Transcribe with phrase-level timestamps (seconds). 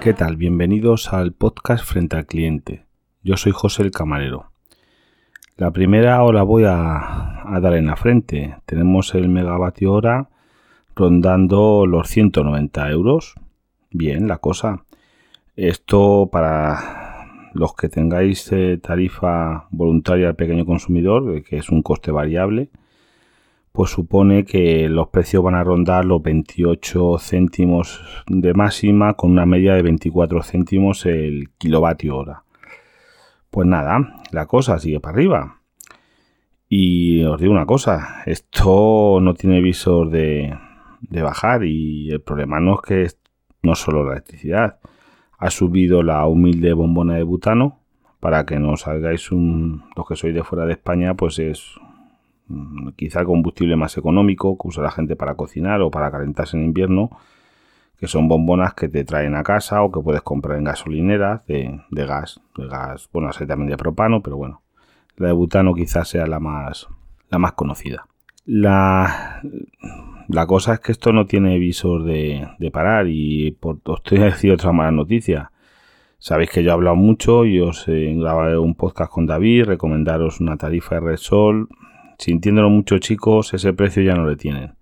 [0.00, 0.36] ¿Qué tal?
[0.36, 2.86] Bienvenidos al podcast Frente al Cliente.
[3.24, 4.52] Yo soy José el Camarero.
[5.56, 8.54] La primera hora voy a, dar en la frente.
[8.64, 10.28] Tenemos el megavatio hora
[10.94, 13.34] rondando los 190 euros.
[13.90, 14.84] Bien, la cosa.
[15.56, 21.82] Esto para los que tengáis eh, tarifa voluntaria al pequeño consumidor, eh, que es un
[21.82, 22.70] coste variable,
[23.78, 29.46] pues supone que los precios van a rondar los 28 céntimos de máxima con una
[29.46, 32.42] media de 24 céntimos el kilovatio hora.
[33.50, 35.60] Pues nada, la cosa sigue para arriba.
[36.68, 40.58] Y os digo una cosa, esto no tiene visor de,
[41.12, 43.06] bajar y el problema no es que
[43.62, 44.80] no solo la electricidad,
[45.38, 47.78] ha subido la humilde bombona de butano,
[48.18, 51.78] para que no salgáis un, los que sois de fuera de España, pues es
[52.96, 56.64] quizá el combustible más económico que usa la gente para cocinar o para calentarse en
[56.64, 57.10] invierno,
[57.98, 61.80] que son bombonas que te traen a casa o que puedes comprar en gasolineras de,
[61.90, 64.62] de gas, de gas, bueno, hay también de propano, pero bueno,
[65.16, 66.88] la de butano quizás sea la más,
[67.30, 68.06] la más conocida.
[68.44, 69.42] La,
[70.28, 74.24] la cosa es que esto no tiene visor de, parar y por, os estoy a
[74.26, 75.50] decir otra mala noticia.
[76.18, 80.40] Sabéis que yo he hablado mucho y os he grabado un podcast con David, recomendaros
[80.40, 81.68] una tarifa de Resol.
[82.18, 84.74] Sintiéndolo mucho chicos, ese precio ya no le tienen.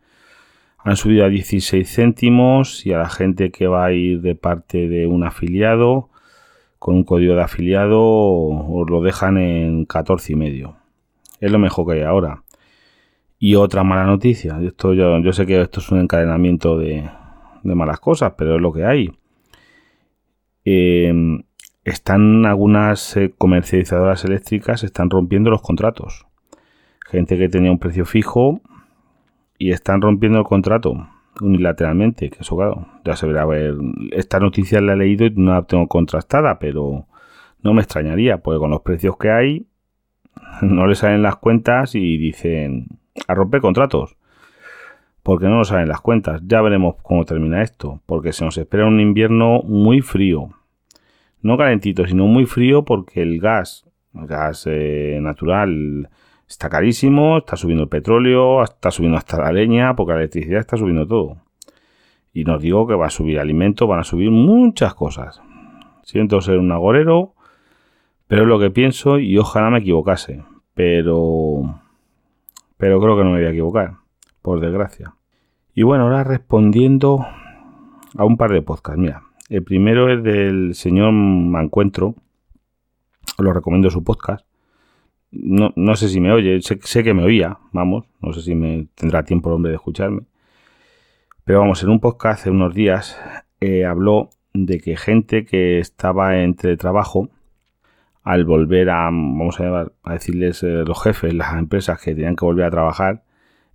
[0.79, 4.89] Han subido a 16 céntimos y a la gente que va a ir de parte
[4.89, 6.11] de un afiliado
[6.79, 10.77] con un código de afiliado os lo dejan en 14 y medio.
[11.41, 12.43] Es lo mejor que hay ahora.
[13.39, 17.09] Y otra mala noticia, esto yo, sé que esto es un encadenamiento de,
[17.65, 19.13] malas cosas, pero es lo que hay.
[20.65, 21.43] Em,
[21.85, 26.26] están algunas eh, comercializadoras eléctricas están rompiendo los contratos.
[27.11, 28.61] Gente que tenía un precio fijo
[29.59, 31.09] y están rompiendo el contrato
[31.41, 33.75] unilateralmente, que eso claro, ya se verá ver.
[34.13, 37.07] Esta noticia la he leído y no la tengo contrastada, pero
[37.63, 39.67] no me extrañaría, porque con los precios que hay,
[40.63, 42.89] no le salen las cuentas y dicen
[43.29, 44.17] a romper contratos.
[45.23, 46.41] Porque no nos salen las cuentas.
[46.47, 48.01] Ya veremos cómo termina esto.
[48.07, 50.51] Porque se nos espera un invierno muy frío.
[51.43, 56.09] No calentito, sino muy frío porque el gas, gas eh, natural,
[56.49, 60.77] Está carísimo, está subiendo el petróleo, está subiendo hasta la leña, porque la electricidad está
[60.77, 61.39] subiendo todo.
[62.33, 65.43] Y nos digo que va a subir alimentos, van a subir muchas cosas.
[66.05, 67.35] Siento ser un agorero,
[68.29, 70.45] pero es lo que pienso y ojalá me equivocase.
[70.75, 71.81] Pero,
[72.77, 73.95] pero creo que no me voy a equivocar,
[74.41, 75.15] por desgracia.
[75.75, 77.27] Y bueno, ahora respondiendo
[78.17, 79.01] a un par de podcasts.
[79.01, 82.15] Mira, el primero es del señor Mancuentro.
[83.37, 84.47] Os lo recomiendo su podcast
[85.43, 88.89] no, no sé si me oye, sé, que me oía, vamos, no sé si me
[88.95, 90.23] tendrá tiempo el hombre de escucharme.
[91.45, 93.21] Pero vamos, en un podcast hace unos días
[93.61, 97.31] eh, habló de que gente que estaba entre trabajo,
[98.23, 102.45] al volver a, vamos a, a decirles eh, los jefes, las empresas que tenían que
[102.45, 103.23] volver a trabajar,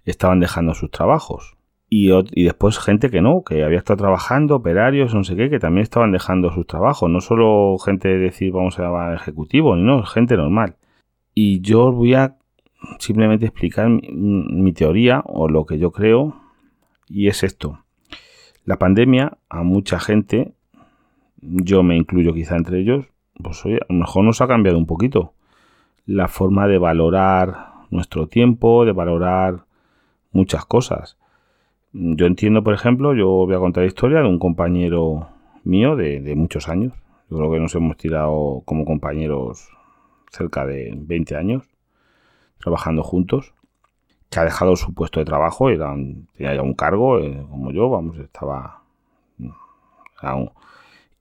[0.06, 1.56] estaban dejando sus trabajos.
[1.94, 5.60] Y, y, después gente que no, que había estado trabajando, operarios, no sé qué, que
[5.60, 7.10] también estaban dejando sus trabajos.
[7.10, 10.78] No solo gente de decir, vamos a llamar ejecutivo, no, gente normal.
[11.34, 12.36] Y yo os voy a
[13.00, 16.36] simplemente explicar mi, teoría o lo que yo creo.
[17.08, 17.80] Y es esto.
[18.66, 20.54] La pandemia a mucha gente,
[21.42, 23.06] yo me incluyo quizá entre ellos,
[23.42, 25.34] pues a lo mejor nos ha cambiado un poquito
[26.06, 29.66] la forma de valorar nuestro tiempo, de valorar
[30.32, 31.18] muchas cosas.
[31.94, 35.28] Yo entiendo, por ejemplo, yo voy a contar la historia de un compañero
[35.64, 36.94] mío de, de muchos años.
[37.30, 39.70] Yo creo que nos hemos tirado como compañeros
[40.32, 41.64] cerca de 20 años
[42.62, 43.54] trabajando juntos,
[44.30, 45.94] que ha dejado su puesto de trabajo, era
[46.36, 48.84] tenía ya un cargo, eh, como yo, vamos, estaba...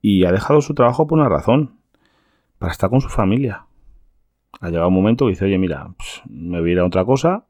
[0.00, 1.81] y ha dejado su trabajo por una razón,
[2.59, 3.66] para estar con su familia.
[4.60, 5.91] Ha llegado un momento que dice, oye, mira,
[6.28, 7.47] me voy a ir a otra cosa,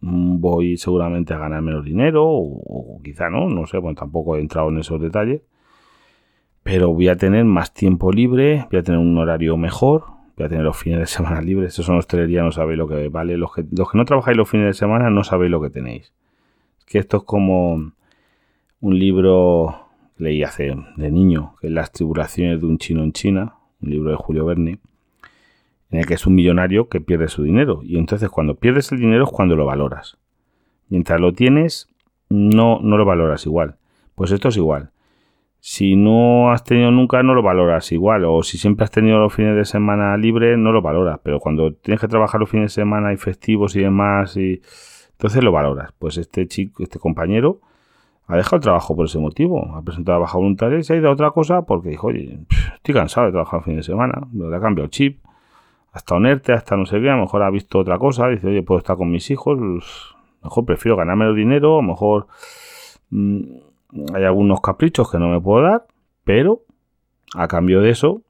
[0.00, 4.70] voy seguramente a ganar menos dinero, o, quizá no, no sé, bueno, tampoco he entrado
[4.70, 5.42] en esos detalles,
[6.62, 10.48] pero voy a tener más tiempo libre, voy a tener un horario mejor, voy a
[10.48, 11.72] tener los fines de semana libres.
[11.72, 13.36] Eso son hostelería, no sabéis lo que vale.
[13.36, 16.12] Los que, los que no trabajáis los fines de semana no sabéis lo que tenéis.
[16.86, 17.92] que esto es como
[18.80, 23.12] un libro que leí hace de niño, que es Las tribulaciones de un chino en
[23.12, 24.78] China, un libro de Julio Verne,
[25.90, 27.80] en el que es un millonario que pierde su dinero.
[27.82, 30.18] Y entonces cuando pierdes el dinero es cuando lo valoras.
[30.88, 31.88] Mientras lo tienes,
[32.28, 33.76] no, no lo valoras igual.
[34.14, 34.90] Pues esto es igual
[35.68, 39.34] si no has tenido nunca no lo valoras igual o si siempre has tenido los
[39.34, 42.82] fines de semana libres no lo valoras pero cuando tienes que trabajar los fines de
[42.82, 44.62] semana y festivos y demás y
[45.10, 45.92] entonces lo valoras.
[45.98, 47.58] Pues este chico este compañero
[48.28, 51.08] ha dejado el trabajo por ese motivo, ha presentado baja voluntaria y se ha ido
[51.08, 52.38] a otra cosa porque dijo, oye,
[52.76, 55.18] estoy cansado de trabajar el fin de semana, le ha cambiado el chip,
[55.92, 58.62] hasta onerte, hasta no sé qué, a lo mejor ha visto otra cosa, dice, oye,
[58.62, 59.58] puedo estar con mis hijos,
[60.44, 62.28] mejor prefiero ganarme el dinero, a lo mejor
[63.10, 63.42] mm,
[64.14, 65.86] hay algunos caprichos que no me puedo dar,
[66.24, 66.62] pero
[67.34, 68.22] a cambio de eso,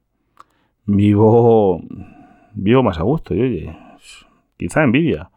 [0.85, 1.83] vivo,
[2.55, 3.79] vivo más a gusto, y oye,
[4.57, 5.31] quizá envidia.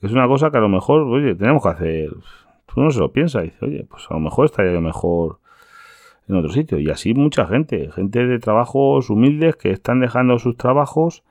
[0.00, 2.10] Es una cosa que a lo mejor, oye, tenemos que hacer
[2.76, 5.38] uno se lo piensa dice, oye, pues a lo mejor estaría mejor
[6.28, 6.78] en otro sitio.
[6.78, 11.24] Y así mucha gente, gente de trabajos humildes que están dejando sus trabajos,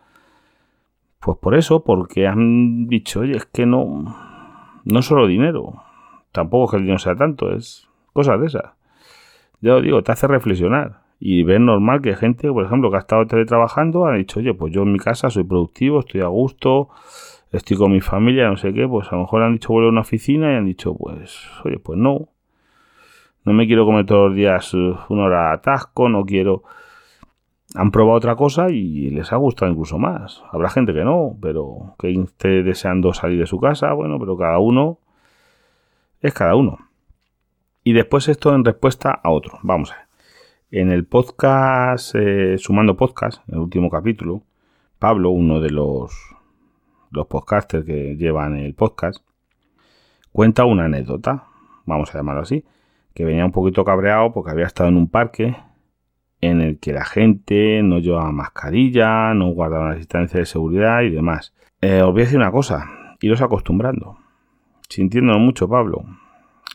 [1.19, 4.15] pues por eso, porque han dicho, oye, es que no,
[4.85, 5.83] no solo dinero,
[6.31, 8.73] tampoco es que el dinero sea tanto, es cosas de esas.
[9.61, 12.99] Ya lo digo, te hace reflexionar y ver normal que gente, por ejemplo, que ha
[12.99, 16.89] estado teletrabajando, ha dicho, oye, pues yo en mi casa soy productivo, estoy a gusto,
[17.51, 19.91] estoy con mi familia, no sé qué, pues a lo mejor han dicho vuelve a
[19.91, 22.29] una oficina y han dicho, pues, oye, pues no.
[23.43, 26.63] No me quiero comer todos los días eh, una hora de atasco, no quiero.
[27.75, 30.43] Han probado otra cosa y les ha gustado incluso más.
[30.51, 34.59] Habrá gente que no, pero que esté deseando salir de su casa, bueno, pero cada
[34.59, 34.99] uno
[36.21, 36.88] es cada uno.
[37.83, 39.59] Y después esto en respuesta a otro.
[39.63, 40.05] Vamos a ver.
[40.71, 44.43] En el podcast, eh, sumando podcast, en el último capítulo,
[44.99, 46.11] Pablo, uno de los
[47.11, 49.23] los podcasters que llevan el podcast,
[50.31, 51.45] cuenta una anécdota,
[51.85, 52.65] vamos a llamarlo así,
[53.13, 55.55] que venía un poquito cabreado porque había estado en un parque
[56.41, 61.09] en el que la gente no llevaba mascarilla, no guardaba la distancia de seguridad y
[61.09, 61.53] demás.
[61.81, 64.17] Eh, os voy a decir una cosa, iros acostumbrando.
[64.87, 66.05] Sintiéndolo mucho, Pablo.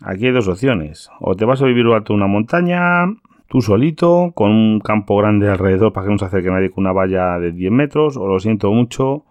[0.03, 1.11] Aquí hay dos opciones.
[1.21, 3.07] O te vas a vivir alto de una montaña,
[3.49, 6.93] tú solito, con un campo grande alrededor para que no se acerque nadie con una
[6.93, 9.25] valla de 10 metros, o lo siento mucho,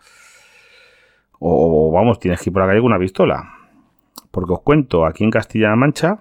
[1.39, 3.49] o vamos, tienes que ir por la calle con una pistola.
[4.31, 6.19] Porque os cuento, aquí en Castilla-La Mancha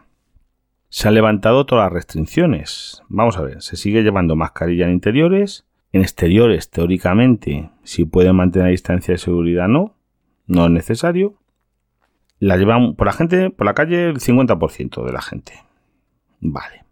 [0.89, 3.03] se han levantado todas las restricciones.
[3.09, 5.65] Vamos a ver, se sigue llevando mascarilla en interiores.
[5.93, 9.95] En exteriores, teóricamente, si pueden mantener distancia de seguridad, no.
[10.47, 11.35] No es necesario.
[12.43, 15.53] La llevan por la gente, por la calle, el 50% de la gente.
[16.41, 16.85] Vale.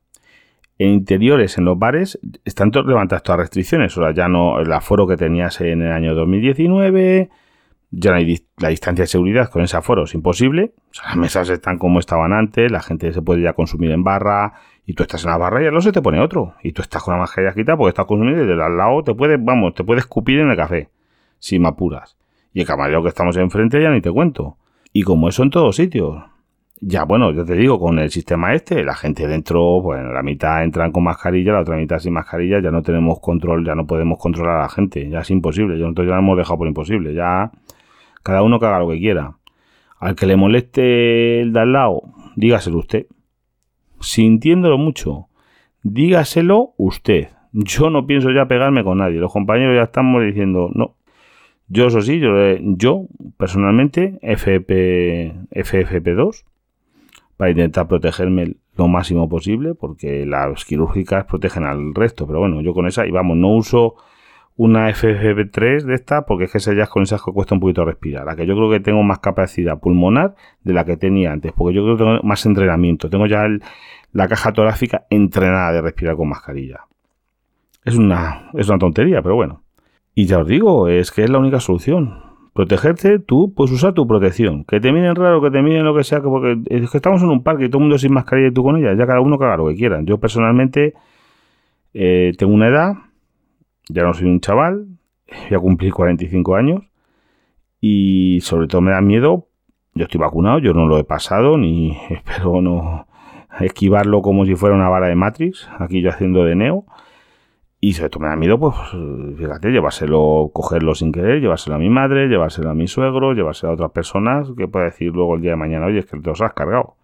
[0.78, 3.96] En interiores, en los bares, están levantadas todas las restricciones.
[3.98, 7.30] O sea, ya no el aforo que tenías en el año 2019
[7.90, 10.74] ya no hay la distancia de seguridad con ese aforo, es imposible.
[11.04, 14.54] las mesas están como estaban antes, la gente se puede ya consumir en barra
[14.86, 16.54] y tú estás en la barra y al lado se te pone otro.
[16.62, 19.14] Y tú estás con la mascarilla quitada porque estás consumiendo y del al lado te
[19.14, 20.88] puedes, vamos, te puedes escupir en el café,
[21.40, 22.16] si me apuras.
[22.52, 24.56] Y el camarero que estamos enfrente ya ni te cuento.
[24.92, 26.22] Y como eso en todos sitios.
[26.82, 30.64] Ya, bueno, yo te digo, con el sistema este, la gente dentro, pues la mitad
[30.64, 34.18] entran con mascarilla, la otra mitad sin mascarilla, ya no tenemos control, ya no podemos
[34.18, 37.50] controlar a la gente, ya es imposible, nosotros ya lo hemos dejado por imposible, ya
[38.22, 39.36] cada uno que haga lo que quiera.
[39.98, 42.02] Al que le moleste el de al lado,
[42.36, 43.06] dígaselo usted.
[44.00, 45.28] Sintiéndolo mucho,
[45.82, 47.28] dígaselo usted.
[47.52, 49.18] Yo no pienso ya pegarme con nadie.
[49.18, 50.96] Los compañeros ya estamos diciendo, no.
[51.72, 53.06] Yo, eso sí, yo, yo
[53.38, 56.44] personalmente, FP, FFP2,
[57.36, 62.26] para intentar protegerme lo máximo posible, porque las quirúrgicas protegen al resto.
[62.26, 63.94] Pero bueno, yo con esa, y vamos, no uso
[64.56, 67.84] una FFP3 de esta, porque es que esa ya con esas que cuesta un poquito
[67.84, 68.26] respirar.
[68.26, 70.34] La que yo creo que tengo más capacidad pulmonar
[70.64, 73.08] de la que tenía antes, porque yo creo que tengo más entrenamiento.
[73.08, 73.46] Tengo ya
[74.12, 76.80] la caja torácica entrenada de respirar con mascarilla.
[77.84, 79.62] Es una, es una tontería, pero bueno.
[80.14, 82.22] Y ya os digo, es que es la única solución.
[82.52, 84.64] Protegerte, tú puedes usar tu protección.
[84.64, 87.22] Que te miren raro, que te miren lo que sea, que porque es que estamos
[87.22, 88.94] en un parque y todo el mundo sin mascarilla y tú con ella.
[88.94, 90.00] Ya cada uno haga lo que quiera.
[90.02, 90.94] Yo personalmente
[91.94, 92.94] eh, tengo una edad
[93.92, 94.86] ya no soy un chaval,
[95.48, 96.82] voy a cumplir 45 años
[97.80, 99.48] y sobre todo me da miedo,
[99.94, 103.06] yo estoy vacunado, yo no lo he pasado ni espero no
[103.60, 106.84] esquivarlo como si fuera una bala de Matrix, aquí yo haciendo de Neo.
[107.80, 108.74] Y sobre todo me da miedo, pues,
[109.38, 113.74] fíjate, llevárselo, cogerlo sin querer, llevárselo a mi madre, llevárselo a mi suegro, llevárselo a
[113.74, 116.42] otras personas, que puede decir luego el día de mañana, oye, es que te los
[116.42, 116.96] has cargado.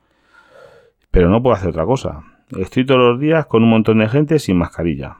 [1.10, 2.22] Pero no puedo hacer otra cosa.
[2.58, 5.16] Estoy todos los días con un montón de gente sin mascarilla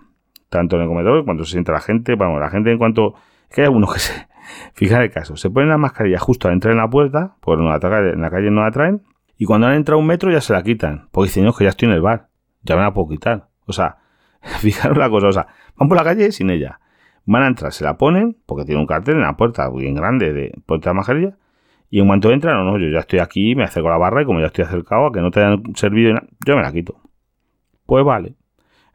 [0.48, 2.14] tanto en el comedor cuando se sienta la gente.
[2.14, 3.14] Vamos, la gente en cuanto.
[3.50, 4.28] Que hay algunos que se.
[4.74, 8.20] Fijar el caso, se ponen la mascarilla justo al entrar en la puerta, porque en
[8.20, 9.02] la calle no la traen,
[9.36, 11.70] y cuando han entrado un metro ya se la quitan, porque dicen, no, que ya
[11.70, 12.28] estoy en el bar,
[12.62, 13.48] ya me la puedo quitar.
[13.66, 13.96] O sea,
[14.60, 16.80] fijaros la cosa, o sea, van por la calle sin ella.
[17.24, 20.32] Van a entrar, se la ponen, porque tiene un cartel en la puerta bien grande
[20.32, 21.36] de puerta de mascarilla,
[21.90, 24.22] y en cuanto entran, no, no, yo ya estoy aquí, me acerco a la barra
[24.22, 26.96] y como ya estoy acercado a que no te hayan servido, yo me la quito.
[27.86, 28.34] Pues vale.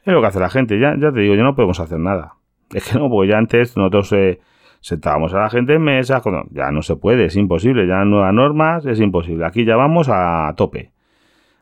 [0.03, 0.79] Es lo que hace la gente.
[0.79, 2.34] Ya, ya te digo, ya no podemos hacer nada.
[2.74, 4.39] Es que no, porque ya antes nosotros eh,
[4.81, 6.22] sentábamos a la gente en mesas.
[6.51, 7.88] Ya no se puede, es imposible.
[7.88, 9.46] Ya nuevas normas, es imposible.
[9.46, 10.91] Aquí ya vamos a tope.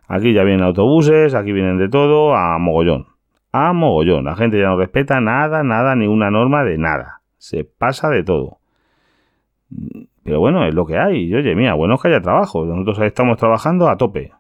[0.07, 3.07] Aquí ya vienen autobuses, aquí vienen de todo, a mogollón.
[3.51, 4.25] A mogollón.
[4.25, 7.21] La gente ya no respeta nada, nada, ni una norma de nada.
[7.37, 8.59] Se pasa de todo.
[10.23, 11.25] Pero bueno, es lo que hay.
[11.25, 12.65] Y oye, mira, bueno es que haya trabajo.
[12.65, 14.31] Nosotros estamos trabajando a tope.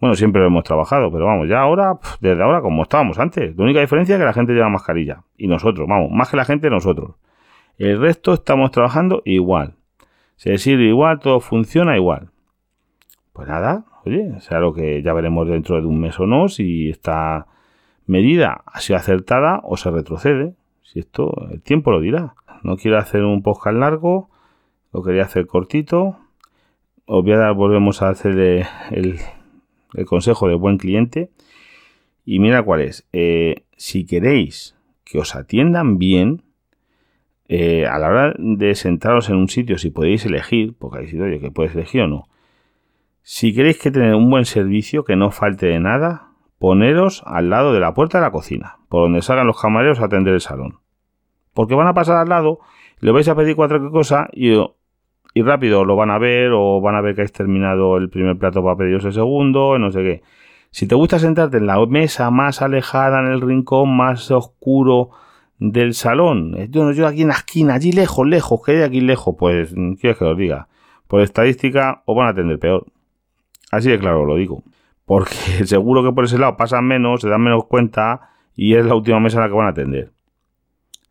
[0.00, 3.56] Bueno, siempre lo hemos trabajado, pero vamos, ya ahora, desde ahora como estábamos antes.
[3.56, 5.22] La única diferencia es que la gente lleva mascarilla.
[5.38, 7.16] Y nosotros, vamos, más que la gente, nosotros.
[7.78, 9.74] El resto estamos trabajando igual.
[10.36, 12.28] Se sirve igual, todo funciona igual.
[13.32, 16.90] Pues nada, oye, sea lo que ya veremos dentro de un mes o no, si
[16.90, 17.46] esta
[18.06, 20.54] medida ha sido acertada o se retrocede.
[20.82, 22.34] Si esto, el tiempo lo dirá.
[22.62, 24.30] No quiero hacer un podcast largo,
[24.92, 26.16] lo quería hacer cortito.
[27.04, 29.18] Os voy a dar, volvemos a hacer el,
[30.06, 31.30] consejo de buen cliente.
[32.24, 33.06] Y mira cuál es.
[33.12, 36.42] Eh, si queréis que os atiendan bien,
[37.48, 41.38] eh, a la hora de sentaros en un sitio, si podéis elegir, porque hay oye,
[41.38, 42.28] que puedes elegir o no,
[43.22, 46.25] si queréis que tener un buen servicio, que no falte de nada,
[46.58, 50.06] poneros al lado de la puerta de la cocina, por donde salgan los camareros a
[50.06, 50.80] atender el salón.
[51.54, 52.60] Porque van a pasar al lado,
[53.00, 54.52] le vais a pedir cuatro cosas y,
[55.34, 58.38] y rápido lo van a ver o van a ver que habéis terminado el primer
[58.38, 60.22] plato para pediros el segundo, no sé qué.
[60.70, 65.10] Si te gusta sentarte en la mesa más alejada, en el rincón más oscuro
[65.58, 69.34] del salón, yo, yo aquí en la esquina, allí lejos, lejos, que hay aquí lejos,
[69.38, 70.68] pues, quieres que os diga,
[71.06, 72.84] por estadística os van a atender peor.
[73.70, 74.62] Así de claro lo digo.
[75.06, 75.34] Porque
[75.64, 79.20] seguro que por ese lado pasan menos, se dan menos cuenta y es la última
[79.20, 80.12] mesa en la que van a atender.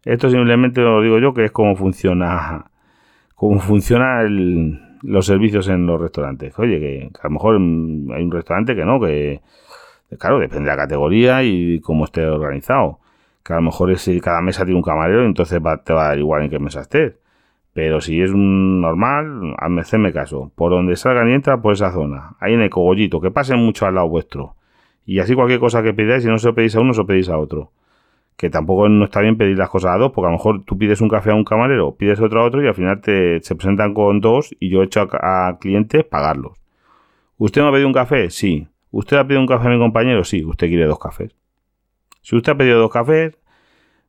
[0.03, 2.65] Esto simplemente lo digo yo que es como funciona
[3.35, 6.57] cómo funciona los servicios en los restaurantes.
[6.59, 9.41] Oye, que, a lo mejor hay un restaurante que no, que
[10.19, 12.99] claro, depende de la categoría y cómo esté organizado.
[13.43, 16.19] Que a lo mejor es, cada mesa tiene un camarero, entonces te va a dar
[16.19, 17.13] igual en qué mesa estés.
[17.75, 20.49] Pero si es un normal, hacedme caso.
[20.55, 22.37] Por donde salgan y entra, por esa zona.
[22.39, 24.55] Ahí en el cogollito, que pasen mucho al lado vuestro.
[25.05, 27.05] Y así cualquier cosa que pidáis, si no se lo pedís a uno, se lo
[27.05, 27.73] pedís a otro.
[28.37, 30.77] Que tampoco no está bien pedir las cosas a dos, porque a lo mejor tú
[30.77, 33.55] pides un café a un camarero, pides otro a otro y al final te, se
[33.55, 36.57] presentan con dos y yo he hecho a, clientes pagarlos.
[37.37, 38.29] ¿Usted me ha pedido un café?
[38.29, 38.69] Sí.
[38.91, 40.23] ¿Usted ha pedido un café a mi compañero?
[40.23, 40.45] Sí.
[40.45, 41.35] Usted quiere dos cafés.
[42.21, 43.37] Si usted ha pedido dos cafés,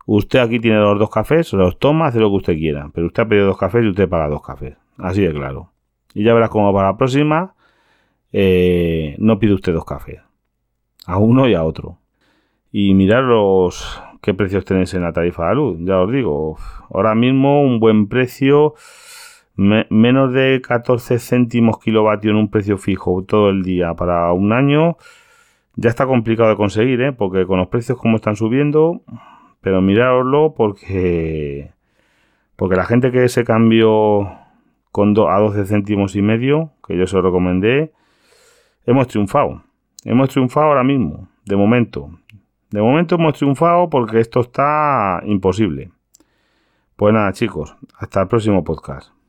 [0.07, 2.91] Usted aquí tiene los dos cafés, los toma, hace lo que usted quiera.
[2.95, 4.77] Pero usted ha pedido dos cafés y usted paga dos cafés.
[4.99, 5.73] Así de claro.
[6.15, 7.55] Y ya verás cómo para la próxima
[8.33, 10.21] eh, no pide usted dos cafés.
[11.07, 11.99] A uno y a otro.
[12.71, 15.79] Y mirar los qué precios tenéis en la tarifa de luz.
[15.81, 16.57] Ya os digo,
[16.91, 18.75] ahora mismo un buen precio,
[19.57, 24.97] menos de 14 céntimos kilovatio en un precio fijo todo el día para un año.
[25.77, 27.13] Ya está complicado de conseguir, ¿eh?
[27.13, 29.03] porque con los precios como están subiendo,
[29.67, 31.73] pero mirároslo porque,
[32.55, 34.31] porque la gente que se cambió
[34.93, 37.93] con a 12 céntimos y medio, que yo se lo recomendé,
[38.87, 39.65] hemos triunfado.
[40.05, 42.11] Hemos triunfado ahora mismo, de momento.
[42.71, 45.91] De momento hemos triunfado porque esto está imposible.
[46.95, 49.16] Pues nada, chicos, hasta el próximo podcast.